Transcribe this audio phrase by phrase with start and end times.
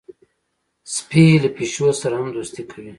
[0.95, 2.89] سپي له پیشو سره هم دوستي کوي.